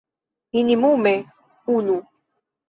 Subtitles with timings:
[0.53, 1.13] Minimume
[1.73, 1.97] unu.